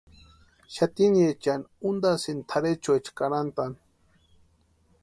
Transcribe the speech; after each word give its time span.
Xatiniechani 0.75 1.63
untasïni 1.89 2.41
tʼarhechuecha 2.49 3.11
karhantani. 3.17 3.77